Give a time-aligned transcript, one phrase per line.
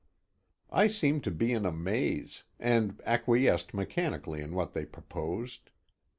[0.71, 5.69] I seemed to be in a maze, and acquiesced mechanically in what they proposed.